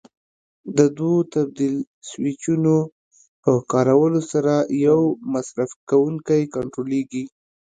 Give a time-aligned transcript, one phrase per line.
[0.77, 1.75] د دوو تبدیل
[2.09, 2.75] سویچونو
[3.43, 4.53] په کارولو سره
[4.85, 4.99] یو
[5.33, 7.23] مصرف کوونکی کنټرولېږي.